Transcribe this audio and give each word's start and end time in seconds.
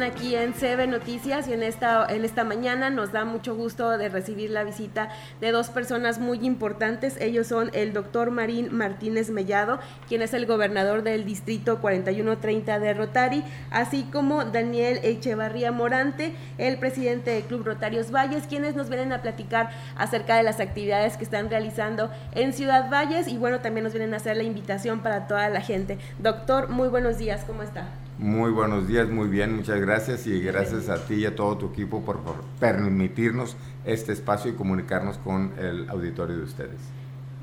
Aquí 0.00 0.34
en 0.34 0.54
CB 0.54 0.88
Noticias 0.88 1.46
y 1.48 1.52
en 1.52 1.62
esta, 1.62 2.06
en 2.08 2.24
esta 2.24 2.44
mañana 2.44 2.88
nos 2.88 3.12
da 3.12 3.26
mucho 3.26 3.54
gusto 3.54 3.98
de 3.98 4.08
recibir 4.08 4.48
la 4.50 4.64
visita 4.64 5.10
de 5.40 5.52
dos 5.52 5.68
personas 5.68 6.18
muy 6.18 6.38
importantes. 6.46 7.20
Ellos 7.20 7.48
son 7.48 7.70
el 7.74 7.92
doctor 7.92 8.30
Marín 8.30 8.74
Martínez 8.74 9.28
Mellado, 9.28 9.80
quien 10.08 10.22
es 10.22 10.32
el 10.32 10.46
gobernador 10.46 11.02
del 11.02 11.26
distrito 11.26 11.80
4130 11.82 12.78
de 12.78 12.94
Rotary, 12.94 13.44
así 13.70 14.04
como 14.04 14.44
Daniel 14.44 15.00
Echevarría 15.02 15.72
Morante, 15.72 16.32
el 16.56 16.78
presidente 16.78 17.32
del 17.32 17.42
Club 17.42 17.66
Rotarios 17.66 18.10
Valles, 18.10 18.46
quienes 18.46 18.74
nos 18.74 18.88
vienen 18.88 19.12
a 19.12 19.20
platicar 19.20 19.70
acerca 19.96 20.36
de 20.36 20.42
las 20.42 20.60
actividades 20.60 21.18
que 21.18 21.24
están 21.24 21.50
realizando 21.50 22.10
en 22.32 22.54
Ciudad 22.54 22.88
Valles 22.90 23.28
y 23.28 23.36
bueno, 23.36 23.60
también 23.60 23.84
nos 23.84 23.92
vienen 23.92 24.14
a 24.14 24.18
hacer 24.18 24.38
la 24.38 24.44
invitación 24.44 25.00
para 25.00 25.26
toda 25.26 25.50
la 25.50 25.60
gente. 25.60 25.98
Doctor, 26.18 26.70
muy 26.70 26.88
buenos 26.88 27.18
días, 27.18 27.44
¿cómo 27.46 27.62
está? 27.62 27.88
Muy 28.22 28.52
buenos 28.52 28.86
días, 28.86 29.08
muy 29.08 29.26
bien, 29.26 29.56
muchas 29.56 29.80
gracias 29.80 30.28
y 30.28 30.40
gracias 30.40 30.88
a 30.88 31.04
ti 31.06 31.14
y 31.14 31.26
a 31.26 31.34
todo 31.34 31.58
tu 31.58 31.66
equipo 31.66 32.02
por, 32.02 32.20
permitirnos 32.60 33.56
este 33.84 34.12
espacio 34.12 34.52
y 34.52 34.54
comunicarnos 34.54 35.18
con 35.18 35.50
el 35.58 35.90
auditorio 35.90 36.36
de 36.36 36.44
ustedes. 36.44 36.78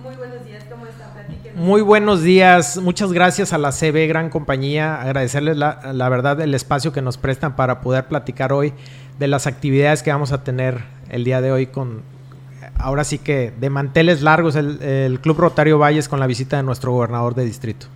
Muy 0.01 0.15
buenos 0.15 0.45
días, 0.45 0.63
¿cómo 0.71 0.85
está? 0.85 1.13
Muy 1.53 1.81
buenos 1.81 2.23
días, 2.23 2.77
muchas 2.77 3.11
gracias 3.11 3.51
a 3.51 3.57
la 3.57 3.73
CB 3.73 4.07
Gran 4.07 4.29
Compañía, 4.29 5.01
agradecerles 5.01 5.57
la, 5.57 5.91
la, 5.91 6.07
verdad 6.07 6.39
el 6.39 6.55
espacio 6.55 6.93
que 6.93 7.01
nos 7.01 7.17
prestan 7.17 7.57
para 7.57 7.81
poder 7.81 8.05
platicar 8.05 8.53
hoy 8.53 8.71
de 9.19 9.27
las 9.27 9.47
actividades 9.47 10.01
que 10.01 10.13
vamos 10.13 10.31
a 10.31 10.45
tener 10.45 10.85
el 11.09 11.25
día 11.25 11.41
de 11.41 11.51
hoy 11.51 11.67
con, 11.67 12.03
ahora 12.77 13.03
sí 13.03 13.17
que 13.17 13.51
de 13.59 13.69
manteles 13.69 14.21
largos, 14.21 14.55
el, 14.55 14.81
el 14.81 15.19
Club 15.19 15.39
Rotario 15.39 15.77
Valles 15.77 16.07
con 16.07 16.21
la 16.21 16.25
visita 16.27 16.55
de 16.55 16.63
nuestro 16.63 16.93
gobernador 16.93 17.35
de 17.35 17.43
distrito. 17.43 17.87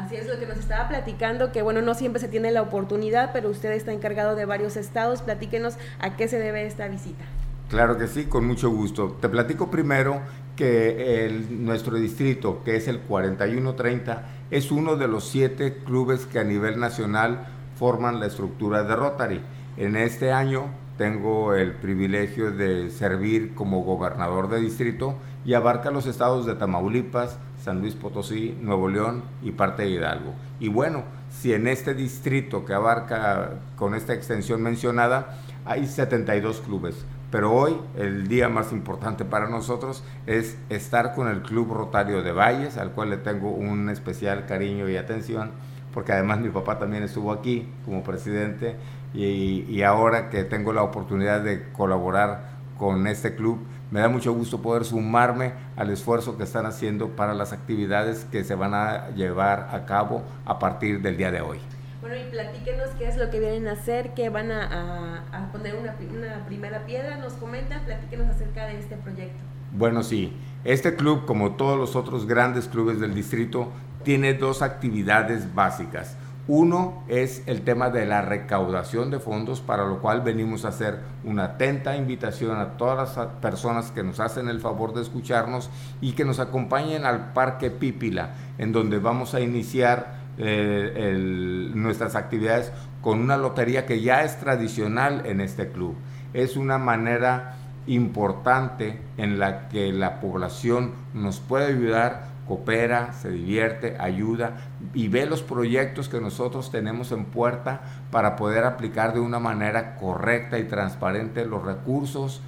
Así 0.00 0.16
es 0.16 0.26
lo 0.26 0.38
que 0.38 0.46
nos 0.46 0.56
estaba 0.56 0.88
platicando, 0.88 1.52
que 1.52 1.60
bueno, 1.60 1.82
no 1.82 1.94
siempre 1.94 2.20
se 2.20 2.28
tiene 2.28 2.50
la 2.50 2.62
oportunidad, 2.62 3.32
pero 3.34 3.50
usted 3.50 3.70
está 3.72 3.92
encargado 3.92 4.34
de 4.34 4.46
varios 4.46 4.76
estados. 4.76 5.20
Platíquenos 5.20 5.76
a 5.98 6.16
qué 6.16 6.26
se 6.26 6.38
debe 6.38 6.64
esta 6.64 6.88
visita. 6.88 7.22
Claro 7.68 7.98
que 7.98 8.08
sí, 8.08 8.24
con 8.24 8.46
mucho 8.46 8.70
gusto. 8.70 9.18
Te 9.20 9.28
platico 9.28 9.70
primero 9.70 10.22
que 10.56 11.26
el, 11.26 11.66
nuestro 11.66 11.96
distrito, 11.96 12.64
que 12.64 12.76
es 12.76 12.88
el 12.88 13.00
4130, 13.00 14.24
es 14.50 14.70
uno 14.70 14.96
de 14.96 15.06
los 15.06 15.28
siete 15.28 15.82
clubes 15.84 16.24
que 16.24 16.38
a 16.38 16.44
nivel 16.44 16.80
nacional 16.80 17.46
forman 17.78 18.20
la 18.20 18.26
estructura 18.26 18.84
de 18.84 18.96
Rotary. 18.96 19.42
En 19.76 19.96
este 19.96 20.32
año 20.32 20.70
tengo 20.96 21.54
el 21.54 21.72
privilegio 21.72 22.50
de 22.50 22.88
servir 22.88 23.54
como 23.54 23.82
gobernador 23.82 24.48
de 24.48 24.60
distrito 24.60 25.14
y 25.44 25.52
abarca 25.52 25.90
los 25.90 26.06
estados 26.06 26.46
de 26.46 26.54
Tamaulipas, 26.54 27.38
San 27.62 27.80
Luis 27.80 27.94
Potosí, 27.94 28.56
Nuevo 28.60 28.88
León 28.88 29.22
y 29.42 29.52
parte 29.52 29.82
de 29.82 29.90
Hidalgo. 29.90 30.34
Y 30.58 30.68
bueno, 30.68 31.04
si 31.30 31.52
en 31.52 31.66
este 31.66 31.94
distrito 31.94 32.64
que 32.64 32.74
abarca 32.74 33.52
con 33.76 33.94
esta 33.94 34.14
extensión 34.14 34.62
mencionada 34.62 35.38
hay 35.64 35.86
72 35.86 36.60
clubes, 36.60 37.04
pero 37.30 37.52
hoy 37.52 37.76
el 37.96 38.26
día 38.28 38.48
más 38.48 38.72
importante 38.72 39.24
para 39.24 39.48
nosotros 39.48 40.02
es 40.26 40.58
estar 40.68 41.14
con 41.14 41.28
el 41.28 41.42
Club 41.42 41.72
Rotario 41.72 42.22
de 42.22 42.32
Valles, 42.32 42.76
al 42.76 42.92
cual 42.92 43.10
le 43.10 43.18
tengo 43.18 43.50
un 43.50 43.88
especial 43.88 44.46
cariño 44.46 44.88
y 44.88 44.96
atención, 44.96 45.52
porque 45.94 46.12
además 46.12 46.40
mi 46.40 46.48
papá 46.48 46.78
también 46.78 47.02
estuvo 47.02 47.30
aquí 47.30 47.68
como 47.84 48.02
presidente 48.02 48.76
y, 49.14 49.64
y 49.68 49.82
ahora 49.82 50.30
que 50.30 50.44
tengo 50.44 50.72
la 50.72 50.82
oportunidad 50.82 51.42
de 51.42 51.70
colaborar 51.72 52.50
con 52.78 53.06
este 53.06 53.34
club, 53.34 53.58
me 53.90 54.00
da 54.00 54.08
mucho 54.08 54.32
gusto 54.32 54.62
poder 54.62 54.84
sumarme 54.84 55.52
al 55.76 55.90
esfuerzo 55.90 56.36
que 56.36 56.44
están 56.44 56.66
haciendo 56.66 57.10
para 57.10 57.34
las 57.34 57.52
actividades 57.52 58.24
que 58.30 58.44
se 58.44 58.54
van 58.54 58.74
a 58.74 59.10
llevar 59.10 59.68
a 59.72 59.84
cabo 59.84 60.22
a 60.44 60.58
partir 60.58 61.02
del 61.02 61.16
día 61.16 61.30
de 61.30 61.40
hoy. 61.40 61.58
Bueno, 62.00 62.16
y 62.16 62.30
platíquenos 62.30 62.88
qué 62.98 63.08
es 63.08 63.16
lo 63.16 63.30
que 63.30 63.40
vienen 63.40 63.68
a 63.68 63.72
hacer, 63.72 64.14
que 64.14 64.30
van 64.30 64.50
a, 64.50 65.48
poner 65.52 65.74
una, 65.74 65.94
una, 66.16 66.46
primera 66.46 66.86
piedra, 66.86 67.18
nos 67.18 67.34
comentan, 67.34 67.84
platíquenos 67.84 68.28
acerca 68.28 68.66
de 68.66 68.78
este 68.78 68.96
proyecto. 68.96 69.38
Bueno, 69.72 70.02
sí, 70.02 70.32
este 70.64 70.94
club, 70.94 71.26
como 71.26 71.56
todos 71.56 71.78
los 71.78 71.96
otros 71.96 72.26
grandes 72.26 72.68
clubes 72.68 73.00
del 73.00 73.14
distrito, 73.14 73.70
tiene 74.02 74.34
dos 74.34 74.62
actividades 74.62 75.54
básicas. 75.54 76.16
Uno 76.48 77.04
es 77.06 77.42
el 77.46 77.62
tema 77.62 77.90
de 77.90 78.06
la 78.06 78.22
recaudación 78.22 79.10
de 79.10 79.20
fondos, 79.20 79.60
para 79.60 79.84
lo 79.84 80.00
cual 80.00 80.22
venimos 80.22 80.64
a 80.64 80.68
hacer 80.68 80.98
una 81.22 81.44
atenta 81.44 81.96
invitación 81.96 82.58
a 82.58 82.76
todas 82.76 83.16
las 83.16 83.26
personas 83.36 83.90
que 83.92 84.02
nos 84.02 84.18
hacen 84.20 84.48
el 84.48 84.60
favor 84.60 84.92
de 84.92 85.02
escucharnos 85.02 85.70
y 86.00 86.12
que 86.12 86.24
nos 86.24 86.40
acompañen 86.40 87.04
al 87.04 87.32
Parque 87.32 87.70
Pípila, 87.70 88.30
en 88.58 88.72
donde 88.72 88.98
vamos 88.98 89.34
a 89.34 89.40
iniciar 89.40 90.18
eh, 90.38 91.70
nuestras 91.74 92.16
actividades 92.16 92.72
con 93.02 93.20
una 93.20 93.36
lotería 93.36 93.86
que 93.86 94.00
ya 94.00 94.24
es 94.24 94.40
tradicional 94.40 95.26
en 95.26 95.40
este 95.40 95.68
club. 95.68 95.94
Es 96.32 96.56
una 96.56 96.78
manera 96.78 97.56
importante 97.86 99.00
en 99.16 99.38
la 99.38 99.68
que 99.68 99.92
la 99.92 100.20
población 100.20 100.92
nos 101.14 101.40
puede 101.40 101.66
ayudar 101.66 102.29
coopera, 102.50 103.12
se 103.12 103.30
divierte, 103.30 103.96
ayuda 104.00 104.56
y 104.92 105.06
ve 105.06 105.24
los 105.24 105.40
proyectos 105.40 106.08
que 106.08 106.20
nosotros 106.20 106.72
tenemos 106.72 107.12
en 107.12 107.26
puerta 107.26 107.82
para 108.10 108.34
poder 108.34 108.64
aplicar 108.64 109.14
de 109.14 109.20
una 109.20 109.38
manera 109.38 109.94
correcta 109.94 110.58
y 110.58 110.64
transparente 110.64 111.44
los 111.44 111.64
recursos 111.64 112.42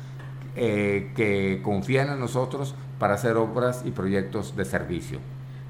eh, 0.56 1.12
que 1.14 1.60
confían 1.62 2.08
en 2.08 2.18
nosotros 2.18 2.74
para 2.98 3.14
hacer 3.14 3.36
obras 3.36 3.84
y 3.84 3.92
proyectos 3.92 4.56
de 4.56 4.64
servicio. 4.64 5.20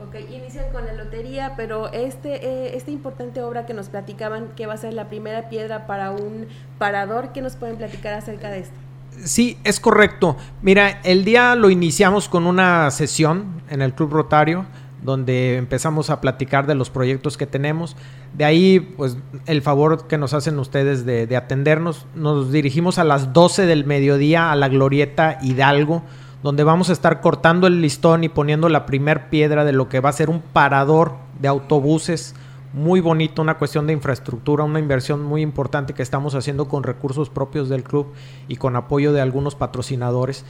Ok, 0.01 0.15
inician 0.31 0.73
con 0.73 0.87
la 0.87 0.95
lotería, 0.95 1.53
pero 1.55 1.93
este, 1.93 2.47
eh, 2.47 2.75
esta 2.75 2.91
importante 2.91 3.43
obra 3.43 3.67
que 3.67 3.75
nos 3.75 3.91
platicaban 3.91 4.49
que 4.57 4.67
va 4.67 4.73
a 4.73 4.79
ser 4.79 4.95
la 4.95 5.11
primera 5.11 5.51
piedra 5.51 5.87
para 5.87 6.11
un 6.11 6.49
parador, 6.79 7.33
¿qué 7.35 7.43
nos 7.43 7.57
pueden 7.57 7.77
platicar 7.77 8.15
acerca 8.15 8.49
de 8.49 8.61
esto? 8.61 8.77
Sí, 9.25 9.59
es 9.65 9.79
correcto. 9.79 10.37
Mira, 10.63 11.01
el 11.05 11.25
día 11.25 11.55
lo 11.55 11.71
iniciamos 11.71 12.29
con 12.29 12.47
una 12.47 12.91
sesión 12.91 13.63
en 13.71 13.81
el 13.81 13.95
Club 13.95 14.13
Rotario, 14.13 14.67
donde 15.03 15.57
empezamos 15.57 16.11
a 16.11 16.21
platicar 16.21 16.67
de 16.67 16.75
los 16.75 16.91
proyectos 16.91 17.37
que 17.37 17.47
tenemos. 17.47 17.97
De 18.35 18.45
ahí, 18.45 18.81
pues, 18.81 19.17
el 19.47 19.63
favor 19.63 20.07
que 20.07 20.19
nos 20.19 20.35
hacen 20.35 20.59
ustedes 20.59 21.05
de, 21.05 21.37
atendernos. 21.37 22.07
Nos 22.15 22.51
dirigimos 22.51 22.99
a 22.99 23.05
las 23.05 23.33
12 23.33 23.67
del 23.67 23.85
mediodía 23.85 24.51
a 24.51 24.57
la 24.57 24.69
Glorieta 24.69 25.39
Hidalgo, 25.43 26.03
donde 26.43 26.65
vamos 26.65 26.91
a 26.91 26.93
estar 26.93 27.21
cortando 27.21 27.67
el 27.67 27.81
listón 27.81 28.25
y 28.25 28.29
poniendo 28.29 28.69
la 28.69 28.87
primer 28.87 29.29
piedra 29.29 29.65
de 29.65 29.73
lo 29.73 29.89
que 29.89 30.01
va 30.01 30.09
a 30.09 30.15
ser 30.15 30.31
un 30.31 30.41
parador 30.41 31.15
de 31.41 31.49
autobuses 31.49 32.35
muy 32.73 33.01
bonito, 33.01 33.43
una 33.43 33.59
cuestión 33.59 33.87
de 33.87 33.93
infraestructura, 33.93 34.65
una 34.65 34.79
inversión 34.79 35.23
muy 35.23 35.43
importante 35.43 35.93
que 35.93 36.03
estamos 36.03 36.35
haciendo 36.35 36.69
con 36.69 36.83
recursos 36.83 37.29
propios 37.29 37.69
del 37.69 37.85
club 37.85 38.13
y 38.49 38.57
con 38.57 38.77
apoyo 38.77 39.13
de 39.13 39.21
algunos 39.21 39.55
patrocinadores 39.55 40.45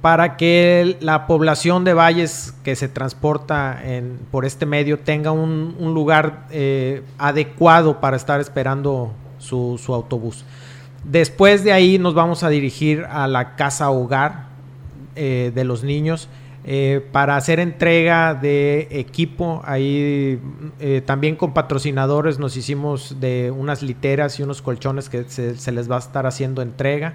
para 0.00 0.36
que 0.36 0.96
la 1.00 1.26
población 1.26 1.84
de 1.84 1.92
Valles 1.92 2.54
que 2.64 2.74
se 2.74 2.88
transporta 2.88 3.78
en, 3.84 4.18
por 4.30 4.44
este 4.44 4.64
medio 4.64 4.98
tenga 4.98 5.30
un, 5.30 5.74
lugar 5.78 6.46
eh, 6.50 7.02
adecuado 7.18 8.00
para 8.00 8.16
estar 8.16 8.40
esperando 8.40 9.12
su, 9.38 9.78
autobús. 9.88 10.44
Después 11.04 11.64
de 11.64 11.72
ahí 11.72 11.98
nos 11.98 12.14
vamos 12.14 12.42
a 12.42 12.48
dirigir 12.48 13.04
a 13.10 13.26
la 13.26 13.56
casa 13.56 13.90
hogar 13.90 14.46
eh, 15.16 15.52
de 15.54 15.64
los 15.64 15.84
niños 15.84 16.28
eh, 16.62 17.06
para 17.10 17.36
hacer 17.36 17.58
entrega 17.58 18.34
de 18.34 18.86
equipo. 18.90 19.62
Ahí 19.64 20.38
eh, 20.78 21.02
también 21.06 21.36
con 21.36 21.54
patrocinadores 21.54 22.38
nos 22.38 22.54
hicimos 22.56 23.18
de 23.18 23.50
unas 23.50 23.82
literas 23.82 24.38
y 24.38 24.42
unos 24.42 24.60
colchones 24.60 25.08
que 25.08 25.24
se, 25.24 25.72
les 25.72 25.90
va 25.90 25.96
a 25.96 26.00
estar 26.00 26.26
haciendo 26.26 26.60
entrega. 26.60 27.14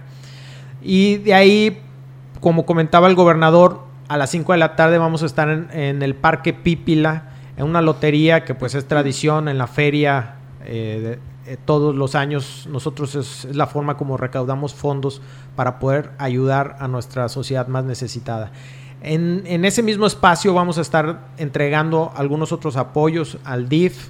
Y 0.82 1.18
de 1.18 1.36
ahí, 1.36 1.80
como 2.40 2.66
comentaba 2.66 3.08
el 3.08 3.14
gobernador, 3.14 3.82
a 4.08 4.18
las 4.18 4.32
5 4.32 4.52
de 4.54 4.58
la 4.58 4.76
tarde 4.76 4.98
vamos 4.98 5.22
a 5.22 5.28
estar 5.28 5.50
en, 5.50 6.02
el 6.02 6.16
Parque 6.16 6.54
Pípila, 6.54 7.30
en 7.58 7.66
una 7.66 7.82
lotería 7.82 8.46
que 8.46 8.56
pues 8.56 8.74
es 8.74 8.88
tradición 8.88 9.48
en 9.48 9.60
la 9.60 9.68
feria. 9.68 10.36
Eh, 10.66 11.20
todos 11.66 11.94
los 11.94 12.16
años 12.16 12.68
nosotros 12.72 13.14
es, 13.14 13.56
la 13.56 13.68
forma 13.68 13.98
como 13.98 14.18
recaudamos 14.18 14.74
fondos 14.74 15.22
para 15.56 15.78
poder 15.78 16.12
ayudar 16.18 16.78
a 16.80 16.88
nuestra 16.88 17.30
sociedad 17.30 17.68
más 17.68 17.86
necesitada. 17.86 18.52
En, 19.08 19.66
ese 19.66 19.84
mismo 19.84 20.08
espacio 20.08 20.52
vamos 20.56 20.80
a 20.80 20.82
estar 20.82 21.20
entregando 21.38 22.12
algunos 22.16 22.52
otros 22.52 22.76
apoyos 22.76 23.38
al 23.44 23.70
DIF, 23.70 24.08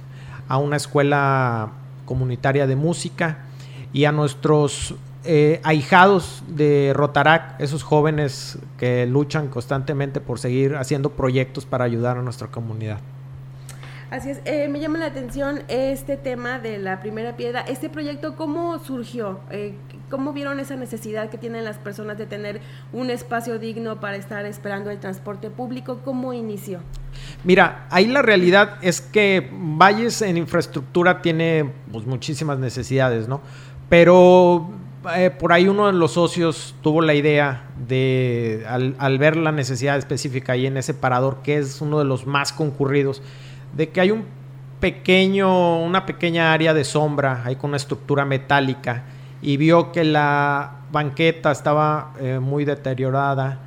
a 0.48 0.56
una 0.56 0.76
escuela 0.76 1.72
comunitaria 2.06 2.66
de 2.66 2.76
música 2.76 3.44
y 3.92 4.06
a 4.06 4.12
nuestros 4.12 4.94
eh, 5.24 5.60
ahijados 5.64 6.42
de 6.48 6.92
Rotarac, 6.94 7.60
esos 7.60 7.82
jóvenes 7.82 8.58
que 8.78 9.04
luchan 9.04 9.48
constantemente 9.48 10.22
por 10.22 10.38
seguir 10.38 10.76
haciendo 10.76 11.10
proyectos 11.10 11.66
para 11.66 11.84
ayudar 11.84 12.16
a 12.16 12.22
nuestra 12.22 12.48
comunidad. 12.48 13.00
Así 14.10 14.30
es, 14.30 14.40
eh, 14.46 14.68
me 14.68 14.80
llama 14.80 14.98
la 14.98 15.06
atención 15.06 15.62
este 15.68 16.16
tema 16.16 16.58
de 16.58 16.78
la 16.78 17.00
primera 17.00 17.36
piedra. 17.36 17.60
Este 17.60 17.90
proyecto, 17.90 18.34
¿cómo 18.34 18.78
surgió? 18.78 19.40
Eh, 19.50 19.74
¿Cómo 20.08 20.32
vieron 20.32 20.60
esa 20.60 20.76
necesidad 20.76 21.30
que 21.30 21.38
tienen 21.38 21.64
las 21.64 21.78
personas 21.78 22.16
de 22.16 22.26
tener 22.26 22.60
un 22.92 23.10
espacio 23.10 23.58
digno 23.58 23.98
para 23.98 24.16
estar 24.16 24.46
esperando 24.46 24.90
el 24.90 25.00
transporte 25.00 25.50
público? 25.50 25.98
¿Cómo 26.04 26.32
inició? 26.32 26.78
Mira, 27.42 27.88
ahí 27.90 28.06
la 28.06 28.22
realidad 28.22 28.78
es 28.82 29.00
que 29.00 29.50
Valles 29.52 30.22
en 30.22 30.36
infraestructura 30.36 31.22
tiene 31.22 31.72
pues, 31.90 32.06
muchísimas 32.06 32.58
necesidades, 32.60 33.26
¿no? 33.26 33.40
Pero 33.88 34.70
eh, 35.16 35.30
por 35.30 35.52
ahí 35.52 35.66
uno 35.66 35.88
de 35.88 35.92
los 35.94 36.12
socios 36.12 36.76
tuvo 36.82 37.02
la 37.02 37.14
idea 37.14 37.64
de, 37.88 38.64
al, 38.68 39.18
ver 39.18 39.36
la 39.36 39.50
necesidad 39.50 39.98
específica 39.98 40.52
ahí 40.52 40.66
en 40.66 40.76
ese 40.76 40.94
parador, 40.94 41.38
que 41.42 41.58
es 41.58 41.80
uno 41.80 41.98
de 41.98 42.04
los 42.04 42.28
más 42.28 42.52
concurridos, 42.52 43.22
de 43.76 43.88
que 43.88 44.00
hay 44.00 44.12
un 44.12 44.24
pequeño, 44.78 45.82
una 45.82 46.06
pequeña 46.06 46.52
área 46.52 46.74
de 46.74 46.84
sombra 46.84 47.42
ahí 47.44 47.56
con 47.56 47.70
una 47.70 47.76
estructura 47.76 48.24
metálica 48.24 49.02
y 49.42 49.56
vio 49.56 49.92
que 49.92 50.04
la 50.04 50.80
banqueta 50.92 51.50
estaba 51.50 52.12
eh, 52.20 52.38
muy 52.40 52.64
deteriorada 52.64 53.60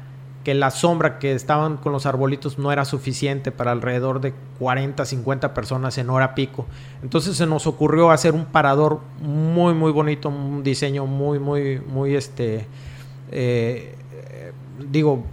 que 0.44 0.54
la 0.54 0.72
sombra 0.72 1.20
que 1.20 1.34
estaban 1.34 1.78
con 1.78 1.92
los 1.92 2.06
arbolitos 2.06 2.58
no 2.58 2.72
era 2.72 2.86
suficiente 2.86 3.52
para 3.52 3.72
alrededor 3.72 4.22
de 4.22 4.34
40, 4.58 5.06
50 5.06 5.54
personas 5.54 5.98
en 5.98 6.10
hora 6.10 6.34
pico. 6.34 6.66
Entonces 7.04 7.36
se 7.36 7.46
nos 7.46 7.68
ocurrió 7.68 8.10
hacer 8.10 8.34
un 8.34 8.46
parador 8.46 9.02
muy, 9.22 9.74
muy 9.74 9.92
bonito, 9.92 10.30
un 10.30 10.64
diseño 10.64 11.06
muy, 11.06 11.40
muy, 11.40 11.82
muy, 11.82 12.16
este, 12.16 12.66
eh, 13.32 13.96
digo, 14.90 15.24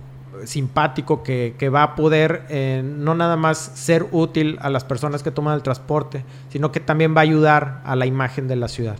simpático 0.44 1.22
que, 1.22 1.70
va 1.72 1.82
a 1.82 1.94
poder 1.94 2.44
eh, 2.48 2.82
no 2.84 3.14
nada 3.14 3.36
más 3.36 3.58
ser 3.58 4.06
útil 4.12 4.58
a 4.60 4.70
las 4.70 4.84
personas 4.84 5.22
que 5.22 5.30
toman 5.30 5.54
el 5.54 5.62
transporte, 5.62 6.24
sino 6.50 6.72
que 6.72 6.80
también 6.80 7.14
va 7.14 7.20
a 7.20 7.22
ayudar 7.22 7.80
a 7.84 7.96
la 7.96 8.06
imagen 8.06 8.48
de 8.48 8.56
la 8.56 8.68
ciudad. 8.68 8.96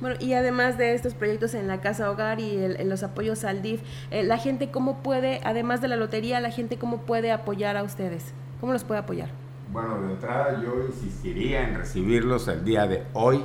Bueno, 0.00 0.16
y 0.20 0.34
además 0.34 0.78
de 0.78 0.94
estos 0.94 1.14
proyectos 1.14 1.54
en 1.54 1.66
la 1.66 1.80
Casa 1.80 2.08
Hogar 2.10 2.38
y 2.38 2.56
en 2.56 2.88
los 2.88 3.02
apoyos 3.02 3.42
al 3.42 3.62
DIF, 3.62 3.80
eh, 4.12 4.22
la 4.22 4.38
gente 4.38 4.70
cómo 4.70 5.02
puede, 5.02 5.40
además 5.44 5.80
de 5.80 5.88
la 5.88 5.96
lotería, 5.96 6.38
la 6.38 6.52
gente 6.52 6.78
cómo 6.78 6.98
puede 6.98 7.32
apoyar 7.32 7.76
a 7.76 7.82
ustedes? 7.82 8.32
¿Cómo 8.60 8.72
los 8.72 8.84
puede 8.84 9.00
apoyar? 9.00 9.28
Bueno, 9.72 10.00
de 10.00 10.12
entrada 10.12 10.62
yo 10.62 10.86
insistiría 10.86 11.68
en 11.68 11.74
recibirlos 11.74 12.46
el 12.46 12.64
día 12.64 12.86
de 12.86 13.02
hoy. 13.12 13.42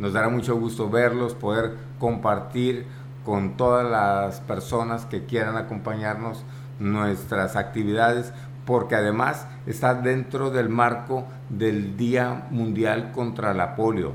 Nos 0.00 0.12
dará 0.12 0.28
mucho 0.28 0.56
gusto 0.56 0.90
verlos, 0.90 1.34
poder 1.34 1.74
compartir 2.00 2.84
con 3.24 3.56
todas 3.56 3.88
las 3.88 4.40
personas 4.40 5.06
que 5.06 5.24
quieran 5.24 5.56
acompañarnos 5.56 6.44
nuestras 6.80 7.54
actividades, 7.54 8.32
porque 8.66 8.96
además 8.96 9.46
está 9.66 9.94
dentro 9.94 10.50
del 10.50 10.68
marco 10.68 11.26
del 11.48 11.96
Día 11.96 12.48
Mundial 12.50 13.12
contra 13.12 13.54
la 13.54 13.76
Polio. 13.76 14.14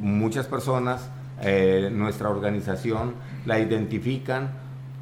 Muchas 0.00 0.48
personas 0.48 1.08
eh, 1.42 1.90
nuestra 1.92 2.28
organización 2.28 3.14
la 3.46 3.58
identifican 3.58 4.52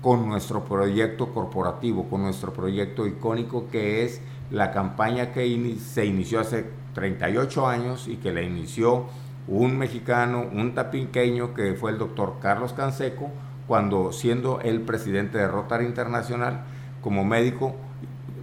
con 0.02 0.28
nuestro 0.28 0.64
proyecto 0.64 1.32
corporativo, 1.32 2.08
con 2.08 2.22
nuestro 2.22 2.52
proyecto 2.52 3.06
icónico 3.06 3.68
que 3.70 4.04
es 4.04 4.20
la 4.50 4.70
campaña 4.70 5.32
que 5.32 5.76
se 5.80 6.06
inició 6.06 6.40
hace 6.40 6.66
38 6.94 7.66
años 7.66 8.08
y 8.08 8.16
que 8.16 8.32
la 8.32 8.42
inició 8.42 9.06
un 9.46 9.78
mexicano, 9.78 10.46
un 10.52 10.74
tapinqueño 10.74 11.54
que 11.54 11.74
fue 11.74 11.90
el 11.90 11.98
doctor 11.98 12.36
Carlos 12.40 12.72
Canseco, 12.72 13.30
cuando 13.66 14.12
siendo 14.12 14.60
el 14.60 14.80
presidente 14.82 15.38
de 15.38 15.48
Rotary 15.48 15.86
Internacional, 15.86 16.62
como 17.02 17.24
médico, 17.24 17.74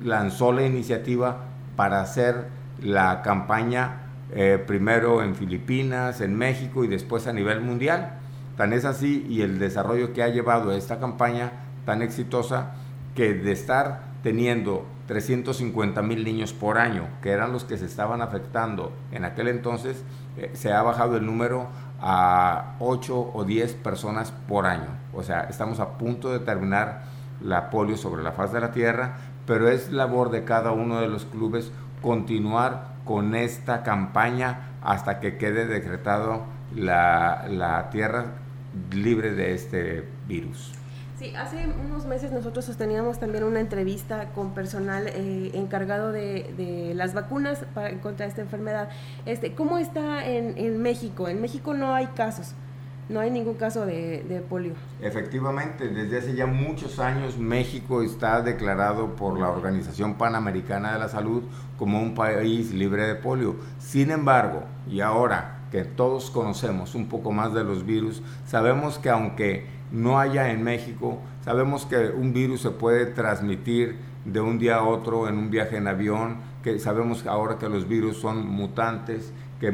lanzó 0.04 0.52
la 0.52 0.66
iniciativa 0.66 1.46
para 1.76 2.02
hacer 2.02 2.48
la 2.82 3.22
campaña 3.22 4.05
eh, 4.34 4.64
primero 4.66 5.22
en 5.22 5.36
Filipinas, 5.36 6.22
en 6.22 6.36
México 6.36 6.84
y 6.84 6.88
después 6.88 7.28
a 7.28 7.34
nivel 7.34 7.62
mundial. 7.62 8.20
Tan 8.58 8.74
es 8.74 8.86
así 8.86 9.26
y 9.30 9.42
el 9.42 9.60
desarrollo 9.60 10.14
que 10.14 10.24
ha 10.24 10.30
llevado 10.30 10.72
esta 10.72 11.00
campaña 11.00 11.52
tan 11.86 12.02
exitosa 12.02 12.74
que 13.14 13.34
de 13.34 13.52
estar 13.52 14.16
teniendo 14.24 14.86
350 15.08 16.02
mil 16.02 16.24
niños 16.24 16.54
por 16.54 16.78
año, 16.78 17.08
que 17.22 17.30
eran 17.30 17.52
los 17.52 17.64
que 17.64 17.78
se 17.78 17.86
estaban 17.86 18.22
afectando 18.22 18.92
en 19.12 19.24
aquel 19.24 19.50
entonces, 19.50 20.04
eh, 20.38 20.52
se 20.54 20.74
ha 20.74 20.82
bajado 20.82 21.18
el 21.18 21.26
número 21.26 21.68
a 22.02 22.76
8 22.80 23.32
o 23.34 23.44
10 23.44 23.74
personas 23.76 24.32
por 24.48 24.66
año. 24.66 24.90
O 25.14 25.22
sea, 25.22 25.42
estamos 25.42 25.80
a 25.80 25.98
punto 25.98 26.32
de 26.32 26.40
terminar 26.40 27.04
la 27.42 27.70
polio 27.70 27.98
sobre 27.98 28.24
la 28.24 28.32
faz 28.32 28.52
de 28.52 28.62
la 28.62 28.72
tierra, 28.72 29.18
pero 29.46 29.70
es 29.70 29.92
labor 29.92 30.32
de 30.32 30.44
cada 30.44 30.72
uno 30.72 31.00
de 31.00 31.08
los 31.08 31.26
clubes 31.26 31.72
continuar 32.02 32.95
con 33.06 33.36
esta 33.36 33.84
campaña 33.84 34.72
hasta 34.82 35.20
que 35.20 35.38
quede 35.38 35.66
decretado 35.66 36.44
la, 36.76 37.88
tierra 37.92 38.34
libre 38.92 39.32
de 39.34 39.54
este 39.54 40.04
virus. 40.28 40.74
Sí, 41.18 41.34
hace 41.34 41.66
unos 41.86 42.06
meses 42.06 42.34
nosotros 42.34 42.66
sosteníamos 42.66 43.20
también 43.20 43.46
una 43.46 43.62
entrevista 43.62 44.34
con 44.34 44.54
personal 44.54 45.08
eh, 45.08 45.52
encargado 45.54 46.12
de, 46.12 46.92
las 46.94 47.14
vacunas 47.14 47.64
para, 47.74 47.98
contra 48.02 48.26
esta 48.26 48.42
enfermedad. 48.42 48.90
Este, 49.26 49.54
¿Cómo 49.54 49.78
está 49.78 50.26
en, 50.26 50.58
en 50.58 50.82
México? 50.82 51.30
En 51.30 51.40
México 51.40 51.74
no 51.74 51.96
hay 51.96 52.08
casos. 52.08 52.54
No 53.08 53.20
hay 53.20 53.30
ningún 53.30 53.54
caso 53.54 53.86
de, 53.86 54.44
polio. 54.50 54.74
Efectivamente, 55.00 55.90
desde 55.90 56.18
hace 56.18 56.36
ya 56.36 56.48
muchos 56.48 56.98
años 56.98 57.38
México 57.38 58.02
está 58.02 58.42
declarado 58.42 59.16
por 59.16 59.40
la 59.40 59.50
Organización 59.50 60.16
Panamericana 60.16 60.94
de 60.94 61.00
la 61.00 61.08
Salud 61.08 61.44
como 61.78 62.02
un 62.02 62.16
país 62.16 62.74
libre 62.74 63.06
de 63.06 63.14
polio. 63.14 63.58
Sin 63.78 64.10
embargo, 64.10 64.64
y 64.90 65.02
ahora 65.02 65.60
que 65.72 65.84
todos 65.84 66.32
conocemos 66.32 66.96
un 66.96 67.08
poco 67.08 67.32
más 67.32 67.54
de 67.54 67.64
los 67.64 67.86
virus, 67.86 68.24
sabemos 68.48 68.98
que 68.98 69.12
aunque 69.12 69.68
no 69.92 70.20
haya 70.20 70.50
en 70.50 70.64
México, 70.64 71.20
sabemos 71.44 71.86
que 71.86 72.08
un 72.10 72.34
virus 72.34 72.62
se 72.62 72.72
puede 72.72 73.06
transmitir 73.06 73.98
de 74.26 74.42
un 74.42 74.58
día 74.58 74.78
a 74.78 74.84
otro 74.84 75.28
en 75.28 75.38
un 75.38 75.52
viaje 75.52 75.78
en 75.78 75.88
avión, 75.88 76.38
que 76.64 76.80
sabemos 76.80 77.26
ahora 77.28 77.60
que 77.60 77.70
los 77.70 77.88
virus 77.88 78.18
son 78.18 78.48
mutantes, 78.48 79.32
que, 79.60 79.68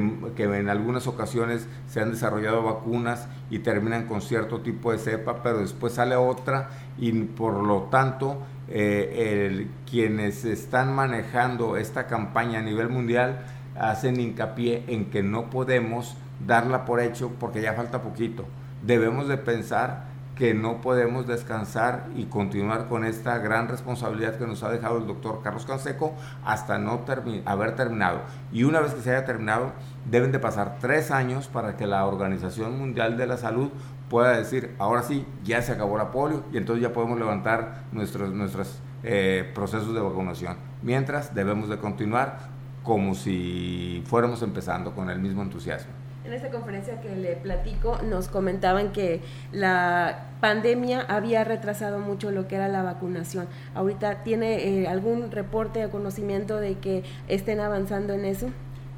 en 0.44 0.70
algunas 0.70 1.08
ocasiones 1.08 1.68
se 1.88 2.02
han 2.02 2.12
desarrollado 2.12 2.64
vacunas 2.64 3.28
y 3.50 3.60
terminan 3.60 4.08
con 4.08 4.22
cierto 4.22 4.62
tipo 4.62 4.92
de 4.92 5.00
cepa, 5.00 5.42
pero 5.42 5.60
después 5.60 5.94
sale 5.94 6.16
otra 6.16 6.70
y 6.98 7.12
por 7.12 7.64
lo 7.64 7.84
tanto 7.84 8.38
eh, 8.70 9.68
quienes 9.90 10.46
están 10.46 10.94
manejando 10.94 11.78
esta 11.78 12.08
campaña 12.08 12.60
a 12.60 12.62
nivel 12.62 12.90
mundial 12.90 13.42
hacen 13.80 14.20
hincapié 14.20 14.84
en 14.88 15.06
que 15.06 15.24
no 15.24 15.50
podemos 15.50 16.16
darla 16.46 16.86
por 16.86 17.00
hecho 17.00 17.32
porque 17.40 17.62
ya 17.62 17.74
falta 17.74 18.02
poquito. 18.02 18.46
Debemos 18.84 19.28
de 19.28 19.38
pensar 19.38 20.11
que 20.36 20.54
no 20.54 20.82
podemos 20.82 21.28
descansar 21.28 22.08
y 22.16 22.26
continuar 22.26 22.88
con 22.88 23.06
esta 23.06 23.38
gran 23.38 23.68
responsabilidad 23.68 24.38
que 24.38 24.48
nos 24.48 24.64
ha 24.64 24.72
dejado 24.72 24.98
el 24.98 25.08
doctor 25.08 25.42
Carlos 25.44 25.66
Canseco 25.66 26.14
hasta 26.44 26.78
no 26.78 27.02
haber 27.46 27.76
terminado. 27.76 28.22
Y 28.52 28.64
una 28.64 28.80
vez 28.80 28.94
que 28.94 29.02
se 29.02 29.12
haya 29.12 29.26
terminado, 29.26 29.74
deben 30.10 30.32
de 30.32 30.40
pasar 30.40 30.78
tres 30.80 31.12
años 31.12 31.48
para 31.48 31.76
que 31.78 31.86
la 31.86 32.06
Organización 32.06 32.78
Mundial 32.78 33.18
de 33.18 33.28
la 33.28 33.38
Salud 33.38 33.70
pueda 34.10 34.36
decir, 34.36 34.76
ahora 34.80 35.04
sí, 35.04 35.26
ya 35.44 35.62
se 35.62 35.74
acabó 35.74 35.98
la 35.98 36.12
polio 36.12 36.44
y 36.52 36.58
entonces 36.58 36.82
ya 36.82 36.92
podemos 36.92 37.20
levantar 37.20 37.84
nuestros, 37.92 38.34
nuestros 38.34 38.80
eh, 39.04 39.50
procesos 39.54 39.94
de 39.94 40.02
vacunación. 40.02 40.58
Mientras, 40.82 41.34
debemos 41.34 41.70
de 41.70 41.78
continuar 41.78 42.40
como 42.84 43.16
si 43.16 44.04
fuéramos 44.08 44.42
empezando 44.42 44.94
con 44.94 45.10
el 45.10 45.20
mismo 45.20 45.42
entusiasmo. 45.44 46.01
En 46.24 46.34
esta 46.34 46.52
conferencia 46.52 47.02
que 47.02 47.16
le 47.16 47.36
platico 47.36 47.98
nos 48.08 48.28
comentaban 48.28 48.92
que 48.92 49.22
la 49.52 50.28
pandemia 50.40 51.02
había 51.02 51.44
retrasado 51.44 51.98
mucho 51.98 52.30
lo 52.30 52.48
que 52.48 52.56
era 52.56 52.68
la 52.68 52.84
vacunación. 52.84 53.48
Ahorita 53.74 54.24
tiene 54.24 54.84
eh, 54.84 54.88
algún 54.88 55.32
reporte 55.32 55.84
o 55.84 55.90
conocimiento 55.90 56.58
de 56.58 56.76
que 56.76 57.04
estén 57.28 57.60
avanzando 57.60 58.14
en 58.14 58.26
eso. 58.26 58.50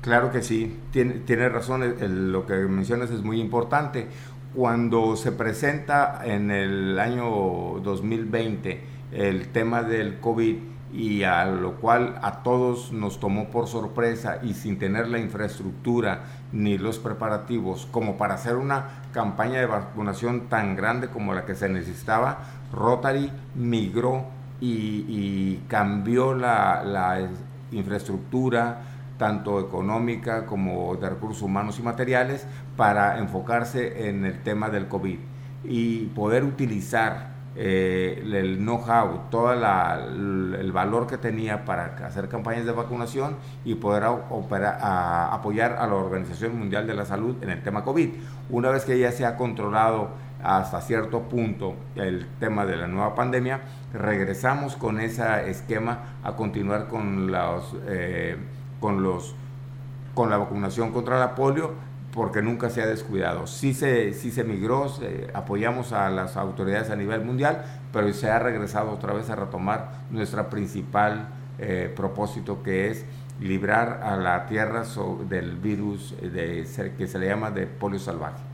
Claro 0.01 0.31
que 0.31 0.41
sí, 0.41 0.77
tiene, 0.91 1.13
tiene 1.25 1.47
razón, 1.47 1.95
lo 2.31 2.45
que 2.45 2.55
mencionas 2.55 3.09
es 3.09 3.23
muy 3.23 3.39
importante. 3.39 4.07
Cuando 4.53 5.15
se 5.15 5.31
presenta 5.31 6.19
en 6.25 6.51
el 6.51 6.99
año 6.99 7.79
2020 7.81 8.81
el 9.13 9.47
tema 9.47 9.81
del 9.83 10.19
COVID, 10.19 10.57
y 10.93 11.23
a 11.23 11.45
lo 11.45 11.77
cual 11.77 12.19
a 12.21 12.43
todos 12.43 12.91
nos 12.93 13.19
tomó 13.19 13.49
por 13.49 13.67
sorpresa 13.67 14.39
y 14.43 14.53
sin 14.53 14.77
tener 14.77 15.07
la 15.07 15.17
infraestructura 15.17 16.21
ni 16.51 16.77
los 16.77 16.99
preparativos 16.99 17.87
como 17.91 18.15
para 18.15 18.35
hacer 18.35 18.57
una 18.57 19.01
campaña 19.11 19.59
de 19.59 19.65
vacunación 19.65 20.49
tan 20.49 20.75
grande 20.75 21.07
como 21.07 21.33
la 21.33 21.45
que 21.45 21.55
se 21.55 21.67
necesitaba, 21.67 22.43
Rotary 22.71 23.31
migró 23.55 24.25
y, 24.61 25.57
cambió 25.67 26.33
la, 26.33 27.27
infraestructura 27.71 28.83
tanto 29.17 29.59
económica 29.59 30.45
como 30.45 30.95
de 30.95 31.09
recursos 31.09 31.41
humanos 31.41 31.79
y 31.79 31.81
materiales 31.81 32.45
para 32.77 33.17
enfocarse 33.17 34.09
en 34.09 34.25
el 34.25 34.43
tema 34.43 34.69
del 34.69 34.87
COVID 34.87 35.17
y 35.63 36.05
poder 36.07 36.43
utilizar 36.43 37.32
eh, 37.55 38.21
el 38.33 38.57
know-how, 38.57 39.29
todo 39.29 39.53
el 39.53 40.71
valor 40.71 41.07
que 41.07 41.17
tenía 41.17 41.65
para 41.65 41.97
hacer 42.05 42.27
campañas 42.27 42.65
de 42.65 42.71
vacunación 42.71 43.35
y 43.63 43.75
poder 43.75 44.03
apoyar 44.05 45.73
a 45.73 45.87
la 45.87 45.95
Organización 45.95 46.57
Mundial 46.57 46.87
de 46.87 46.95
la 46.95 47.05
Salud 47.05 47.35
en 47.41 47.49
el 47.49 47.61
tema 47.61 47.83
COVID. 47.83 48.09
Una 48.49 48.69
vez 48.69 48.85
que 48.85 48.97
ya 48.97 49.11
se 49.11 49.25
ha 49.25 49.37
controlado 49.37 50.09
hasta 50.43 50.81
cierto 50.81 51.21
punto 51.21 51.75
el 51.95 52.27
tema 52.39 52.65
de 52.65 52.75
la 52.75 52.87
nueva 52.87 53.15
pandemia, 53.15 53.61
regresamos 53.93 54.75
con 54.75 54.99
ese 54.99 55.49
esquema 55.49 56.17
a 56.23 56.35
continuar 56.35 56.87
con 56.87 57.31
los, 57.31 57.75
eh, 57.87 58.35
con 58.79 59.03
los 59.03 59.35
con 60.13 60.29
la 60.29 60.37
vacunación 60.37 60.91
contra 60.91 61.17
la 61.17 61.33
polio 61.33 61.71
porque 62.13 62.41
nunca 62.41 62.69
se 62.69 62.81
ha 62.81 62.85
descuidado. 62.85 63.47
Sí 63.47 63.73
se, 63.73 64.13
sí 64.13 64.31
se 64.31 64.43
migró, 64.43 64.91
apoyamos 65.33 65.93
a 65.93 66.09
las 66.09 66.37
autoridades 66.37 66.89
a 66.89 66.95
nivel 66.95 67.25
mundial, 67.25 67.63
pero 67.91 68.11
se 68.13 68.29
ha 68.29 68.39
regresado 68.39 68.91
otra 68.91 69.13
vez 69.13 69.29
a 69.29 69.35
retomar 69.35 70.03
nuestra 70.11 70.49
principal 70.49 71.27
eh, 71.59 71.91
propósito 71.95 72.61
que 72.63 72.89
es 72.89 73.05
librar 73.39 74.01
a 74.03 74.15
la 74.15 74.45
tierra 74.45 74.83
del 75.27 75.57
virus 75.57 76.15
de, 76.21 76.67
que 76.97 77.07
se 77.07 77.19
le 77.19 77.27
llama 77.27 77.51
de 77.51 77.65
polio 77.67 77.99
salvaje. 77.99 78.52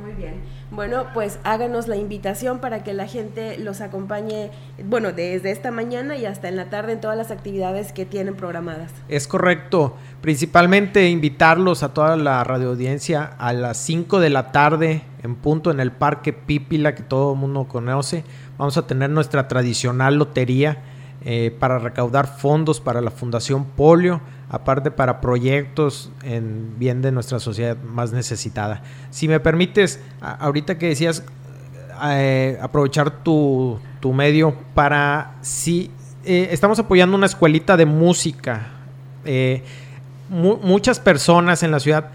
Muy 0.00 0.12
bien. 0.12 0.34
Bueno, 0.70 1.06
pues 1.14 1.38
háganos 1.44 1.88
la 1.88 1.96
invitación 1.96 2.60
para 2.60 2.84
que 2.84 2.92
la 2.92 3.06
gente 3.06 3.58
los 3.58 3.80
acompañe, 3.80 4.50
bueno, 4.84 5.12
desde 5.12 5.50
esta 5.50 5.70
mañana 5.70 6.16
y 6.16 6.26
hasta 6.26 6.48
en 6.48 6.56
la 6.56 6.70
tarde 6.70 6.92
en 6.92 7.00
todas 7.00 7.16
las 7.16 7.30
actividades 7.30 7.92
que 7.92 8.04
tienen 8.06 8.34
programadas. 8.34 8.92
Es 9.08 9.26
correcto. 9.26 9.96
Principalmente 10.20 11.08
invitarlos 11.08 11.82
a 11.82 11.94
toda 11.94 12.16
la 12.16 12.44
radioaudiencia 12.44 13.24
a 13.24 13.52
las 13.52 13.78
5 13.78 14.20
de 14.20 14.30
la 14.30 14.52
tarde 14.52 15.02
en 15.22 15.34
punto 15.34 15.70
en 15.70 15.80
el 15.80 15.90
Parque 15.90 16.32
Pípila 16.32 16.94
que 16.94 17.02
todo 17.02 17.32
el 17.32 17.38
mundo 17.38 17.64
conoce. 17.64 18.24
Vamos 18.56 18.76
a 18.76 18.86
tener 18.86 19.10
nuestra 19.10 19.48
tradicional 19.48 20.16
lotería 20.16 20.82
eh, 21.24 21.54
para 21.58 21.78
recaudar 21.78 22.38
fondos 22.38 22.80
para 22.80 23.00
la 23.00 23.10
Fundación 23.10 23.64
Polio 23.64 24.20
aparte 24.50 24.90
para 24.90 25.20
proyectos 25.20 26.10
en 26.22 26.78
bien 26.78 27.02
de 27.02 27.12
nuestra 27.12 27.38
sociedad 27.38 27.76
más 27.76 28.12
necesitada. 28.12 28.82
Si 29.10 29.28
me 29.28 29.40
permites, 29.40 30.00
ahorita 30.20 30.78
que 30.78 30.88
decías 30.88 31.22
eh, 32.04 32.58
aprovechar 32.60 33.22
tu, 33.22 33.80
medio 34.14 34.54
para 34.74 35.34
si 35.42 35.90
eh, 36.24 36.48
estamos 36.50 36.78
apoyando 36.78 37.16
una 37.16 37.26
escuelita 37.26 37.76
de 37.76 37.84
música. 37.86 38.68
Eh, 39.24 39.62
muchas 40.30 41.00
personas 41.00 41.62
en 41.62 41.70
la 41.70 41.80
ciudad 41.80 42.10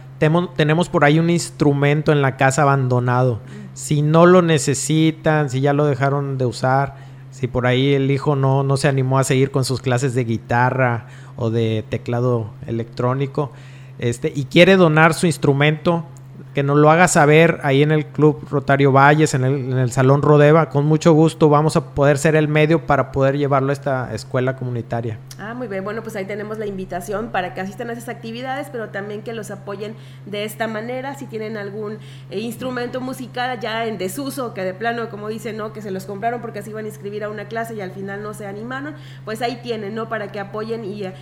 tenemos 0.56 0.90
por 0.90 1.04
ahí 1.04 1.20
un 1.20 1.30
instrumento 1.30 2.12
en 2.12 2.22
la 2.22 2.38
casa 2.38 2.64
abandonado. 2.64 3.42
Si 3.74 4.02
no 4.02 4.26
lo 4.26 4.42
necesitan, 4.42 5.50
si 5.50 5.62
ya 5.62 5.74
lo 5.74 5.86
dejaron 5.86 6.38
de 6.38 6.46
usar, 6.46 6.96
si 7.32 7.48
por 7.48 7.68
ahí 7.68 7.94
el 7.94 8.10
hijo 8.10 8.36
no, 8.36 8.64
no 8.64 8.78
se 8.78 8.88
animó 8.88 9.20
a 9.20 9.24
seguir 9.24 9.52
con 9.52 9.66
sus 9.66 9.82
clases 9.82 10.14
de 10.14 10.24
guitarra 10.24 11.08
o 11.36 11.50
de 11.50 11.84
teclado 11.90 12.50
electrónico, 12.68 13.52
este, 14.00 14.32
y 14.36 14.46
quiere 14.46 14.76
donar 14.76 15.14
su 15.14 15.26
instrumento, 15.28 16.06
que 16.54 16.64
nos 16.64 16.78
lo 16.78 16.92
haga 16.92 17.08
saber 17.08 17.60
ahí 17.64 17.82
en 17.82 17.92
el 17.92 18.06
Club 18.06 18.48
Rotario 18.50 18.92
Valles, 18.92 19.34
en 19.34 19.44
el, 19.44 19.92
Salón 19.92 20.22
Rodeva. 20.22 20.70
Con 20.70 20.86
mucho 20.86 21.14
gusto 21.14 21.50
vamos 21.50 21.76
a 21.76 21.94
poder 21.94 22.18
ser 22.18 22.36
el 22.36 22.48
medio 22.48 22.86
para 22.86 23.12
poder 23.12 23.38
llevarlo 23.38 23.72
a 23.72 23.74
esta 23.74 24.14
escuela 24.14 24.56
comunitaria. 24.56 25.18
Ah, 25.40 25.54
muy 25.54 25.68
bien. 25.68 25.84
Bueno, 25.84 26.04
pues 26.04 26.16
ahí 26.16 26.26
tenemos 26.26 26.58
la 26.60 26.66
invitación 26.66 27.30
para 27.30 27.54
que 27.54 27.62
asistan 27.62 27.90
a 27.90 27.94
esas 27.94 28.10
actividades, 28.10 28.68
pero 28.72 28.90
también 28.90 29.24
que 29.24 29.34
los 29.34 29.50
apoyen 29.52 29.96
de 30.26 30.44
esta 30.44 30.68
manera. 30.68 31.16
Si 31.16 31.26
tienen 31.26 31.58
algún 31.58 31.98
eh, 32.30 32.40
instrumento 32.40 33.02
musical 33.02 33.60
ya 33.60 33.86
en 33.86 33.98
desuso, 33.98 34.54
que 34.54 34.64
de 34.64 34.74
plano, 34.74 35.10
como 35.10 35.30
dicen, 35.30 35.58
¿no? 35.58 35.74
Que 35.74 35.82
se 35.82 35.92
los 35.92 36.06
compraron 36.06 36.42
porque 36.42 36.62
se 36.62 36.70
iban 36.70 36.86
a 36.86 36.88
inscribir 36.88 37.24
a 37.24 37.30
una 37.30 37.46
clase 37.46 37.74
y 37.74 37.82
al 37.82 37.92
final 37.92 38.22
no 38.22 38.34
se 38.34 38.46
animaron, 38.46 38.94
pues 39.26 39.42
ahí 39.42 39.60
tienen, 39.64 39.96
¿no? 39.96 40.08
Para 40.08 40.32
que 40.32 40.40
apoyen 40.40 40.86
y 40.86 41.04
eh, 41.04 41.14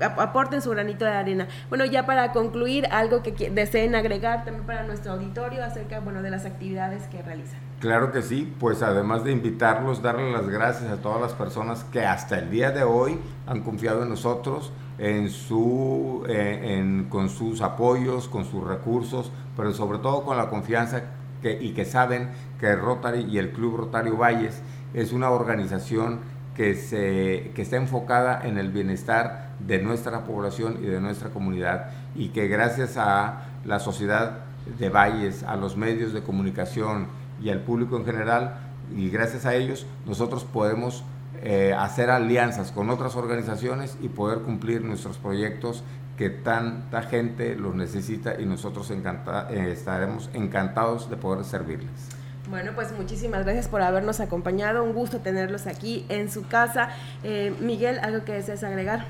aporten 0.00 0.62
su 0.62 0.70
granito 0.70 1.04
de 1.04 1.10
arena. 1.10 1.48
Bueno, 1.68 1.84
ya 1.84 2.06
para 2.06 2.32
concluir, 2.32 2.86
algo 2.90 3.22
que 3.22 3.50
deseen 3.50 3.94
agregar 3.94 4.44
también 4.44 4.67
para 4.68 4.82
nuestro 4.82 5.12
auditorio 5.12 5.64
acerca 5.64 6.00
bueno, 6.00 6.20
de 6.20 6.30
las 6.30 6.44
actividades 6.44 7.04
que 7.04 7.22
realizan. 7.22 7.58
Claro 7.80 8.12
que 8.12 8.20
sí, 8.20 8.54
pues 8.60 8.82
además 8.82 9.24
de 9.24 9.32
invitarlos, 9.32 10.02
darle 10.02 10.30
las 10.30 10.46
gracias 10.46 10.90
a 10.90 10.98
todas 10.98 11.22
las 11.22 11.32
personas 11.32 11.84
que 11.84 12.04
hasta 12.04 12.38
el 12.38 12.50
día 12.50 12.70
de 12.70 12.82
hoy 12.82 13.18
han 13.46 13.62
confiado 13.62 14.02
en 14.02 14.10
nosotros, 14.10 14.70
en 14.98 15.30
su, 15.30 16.22
eh, 16.28 17.06
con 17.08 17.30
sus 17.30 17.62
apoyos, 17.62 18.28
con 18.28 18.44
sus 18.44 18.62
recursos, 18.62 19.32
pero 19.56 19.72
sobre 19.72 20.00
todo 20.00 20.22
con 20.22 20.36
la 20.36 20.50
confianza 20.50 21.00
que, 21.40 21.58
y 21.58 21.72
que 21.72 21.86
saben 21.86 22.28
que 22.60 22.76
Rotary 22.76 23.22
y 23.22 23.38
el 23.38 23.52
Club 23.52 23.78
Rotario 23.78 24.18
Valles 24.18 24.60
es 24.92 25.14
una 25.14 25.30
organización 25.30 26.20
que, 26.54 26.74
se, 26.74 27.52
que 27.54 27.62
está 27.62 27.76
enfocada 27.76 28.46
en 28.46 28.58
el 28.58 28.70
bienestar 28.70 29.48
de 29.60 29.78
nuestra 29.78 30.24
población 30.24 30.80
y 30.82 30.86
de 30.86 31.00
nuestra 31.00 31.30
comunidad 31.30 31.86
y 32.14 32.28
que 32.30 32.48
gracias 32.48 32.98
a 32.98 33.46
la 33.64 33.78
sociedad 33.78 34.47
de 34.78 34.88
Valles, 34.88 35.42
a 35.42 35.56
los 35.56 35.76
medios 35.76 36.12
de 36.12 36.22
comunicación 36.22 37.06
y 37.42 37.50
al 37.50 37.60
público 37.60 37.96
en 37.96 38.04
general, 38.04 38.58
y 38.94 39.10
gracias 39.10 39.46
a 39.46 39.54
ellos 39.54 39.86
nosotros 40.06 40.44
podemos 40.44 41.04
eh, 41.42 41.74
hacer 41.78 42.10
alianzas 42.10 42.72
con 42.72 42.90
otras 42.90 43.14
organizaciones 43.14 43.96
y 44.02 44.08
poder 44.08 44.40
cumplir 44.40 44.82
nuestros 44.82 45.18
proyectos 45.18 45.84
que 46.16 46.30
tanta 46.30 47.02
gente 47.02 47.54
los 47.54 47.76
necesita 47.76 48.40
y 48.40 48.44
nosotros 48.44 48.90
eh, 48.90 49.70
estaremos 49.70 50.30
encantados 50.34 51.08
de 51.08 51.16
poder 51.16 51.44
servirles. 51.44 52.08
Bueno, 52.50 52.72
pues 52.74 52.92
muchísimas 52.92 53.44
gracias 53.44 53.68
por 53.68 53.82
habernos 53.82 54.20
acompañado. 54.20 54.82
Un 54.82 54.94
gusto 54.94 55.20
tenerlos 55.20 55.66
aquí 55.66 56.06
en 56.08 56.30
su 56.30 56.48
casa. 56.48 56.88
Eh, 57.22 57.54
Miguel, 57.60 58.00
¿algo 58.02 58.24
que 58.24 58.32
desees 58.32 58.64
agregar? 58.64 59.04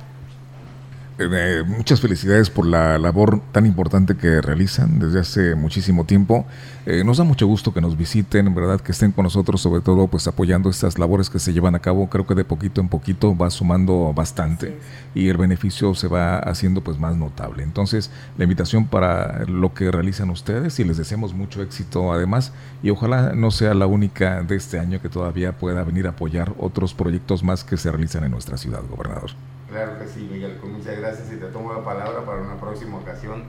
Eh, 1.21 1.65
muchas 1.67 2.01
felicidades 2.01 2.49
por 2.49 2.65
la 2.65 2.97
labor 2.97 3.43
tan 3.51 3.67
importante 3.67 4.17
que 4.17 4.41
realizan 4.41 5.01
desde 5.01 5.19
hace 5.19 5.55
muchísimo 5.57 6.05
tiempo. 6.05 6.47
Eh, 6.87 7.03
nos 7.03 7.17
da 7.19 7.25
mucho 7.25 7.45
gusto 7.49 7.75
que 7.75 7.81
nos 7.81 7.97
visiten, 7.97 8.55
verdad, 8.55 8.81
que 8.81 8.93
estén 8.93 9.11
con 9.11 9.25
nosotros, 9.25 9.61
sobre 9.61 9.81
todo 9.81 10.07
pues 10.07 10.29
apoyando 10.29 10.71
estas 10.71 10.97
labores 10.97 11.29
que 11.29 11.41
se 11.41 11.53
llevan 11.53 11.75
a 11.75 11.81
cabo. 11.81 12.09
Creo 12.09 12.25
que 12.25 12.37
de 12.37 12.45
poquito 12.45 12.81
en 12.81 12.89
poquito 12.89 13.37
va 13.37 13.51
sumando 13.51 14.13
bastante 14.15 14.79
y 15.13 15.29
el 15.29 15.37
beneficio 15.37 15.93
se 15.97 16.07
va 16.07 16.39
haciendo 16.39 16.85
pues 16.85 17.01
más 17.01 17.17
notable. 17.17 17.65
Entonces, 17.65 18.13
la 18.37 18.45
invitación 18.45 18.87
para 18.87 19.45
lo 19.47 19.75
que 19.75 19.91
realizan 19.91 20.31
ustedes 20.31 20.79
y 20.79 20.85
les 20.85 20.99
deseamos 20.99 21.35
mucho 21.35 21.63
éxito 21.63 22.13
además 22.13 22.53
y 22.81 22.91
ojalá 22.91 23.33
no 23.35 23.51
sea 23.51 23.75
la 23.75 23.87
única 23.87 24.45
de 24.45 24.55
este 24.55 24.79
año 24.79 25.03
que 25.03 25.09
todavía 25.09 25.59
pueda 25.59 25.83
venir 25.83 26.07
a 26.07 26.11
apoyar 26.11 26.55
otros 26.59 26.95
proyectos 26.95 27.43
más 27.43 27.65
que 27.65 27.77
se 27.77 27.91
realizan 27.91 28.23
en 28.23 28.31
nuestra 28.31 28.57
ciudad, 28.57 28.83
gobernador. 28.89 29.33
Claro 29.69 29.99
que 29.99 30.07
sí, 30.07 30.27
Miguel, 30.31 30.57
con 30.59 30.73
muchas 30.73 30.99
gracias 30.99 31.31
y 31.31 31.37
te 31.37 31.47
tomo 31.47 31.73
la 31.73 31.85
palabra 31.85 32.25
para 32.25 32.41
una 32.41 32.59
próxima 32.59 32.97
ocasión. 32.99 33.45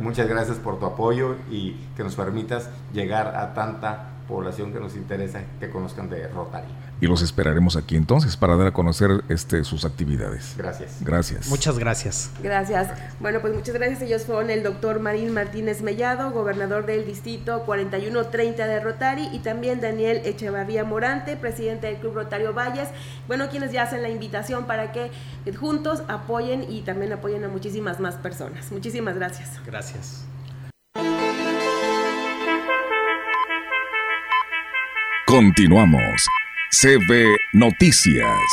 Muchas 0.00 0.28
gracias 0.28 0.58
por 0.58 0.78
tu 0.78 0.86
apoyo 0.86 1.36
y 1.50 1.72
que 1.96 2.04
nos 2.04 2.14
permitas 2.14 2.68
llegar 2.92 3.34
a 3.34 3.54
tanta 3.54 4.10
población 4.28 4.72
que 4.72 4.80
nos 4.80 4.94
interesa 4.94 5.42
que 5.58 5.70
conozcan 5.70 6.08
de 6.08 6.28
Rotary 6.28 6.68
y 7.00 7.06
los 7.06 7.22
esperaremos 7.22 7.76
aquí 7.76 7.96
entonces 7.96 8.36
para 8.36 8.56
dar 8.56 8.68
a 8.68 8.72
conocer 8.72 9.10
este, 9.28 9.64
sus 9.64 9.84
actividades. 9.84 10.54
Gracias. 10.56 10.96
Gracias. 11.00 11.48
Muchas 11.48 11.78
gracias. 11.78 12.30
Gracias. 12.42 12.88
Bueno, 13.20 13.40
pues 13.40 13.54
muchas 13.54 13.74
gracias. 13.74 14.02
Ellos 14.02 14.24
fueron 14.24 14.50
el 14.50 14.62
doctor 14.62 15.00
Marín 15.00 15.32
Martínez 15.32 15.82
Mellado, 15.82 16.30
gobernador 16.30 16.86
del 16.86 17.04
distrito 17.04 17.64
4130 17.64 18.66
de 18.66 18.80
Rotary, 18.80 19.28
y 19.32 19.40
también 19.40 19.80
Daniel 19.80 20.22
Echevarría 20.24 20.84
Morante, 20.84 21.36
presidente 21.36 21.88
del 21.88 21.96
Club 21.96 22.14
Rotario 22.14 22.54
Valles. 22.54 22.88
Bueno, 23.26 23.48
quienes 23.48 23.72
ya 23.72 23.82
hacen 23.82 24.02
la 24.02 24.08
invitación 24.08 24.66
para 24.66 24.92
que 24.92 25.10
juntos 25.58 26.02
apoyen 26.08 26.64
y 26.70 26.82
también 26.82 27.12
apoyen 27.12 27.44
a 27.44 27.48
muchísimas 27.48 28.00
más 28.00 28.14
personas. 28.16 28.70
Muchísimas 28.70 29.14
gracias. 29.16 29.60
Gracias. 29.66 30.24
Continuamos. 35.26 36.28
CB 36.74 37.36
Noticias. 37.52 38.50